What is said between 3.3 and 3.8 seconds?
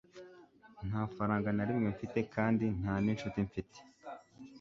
mfite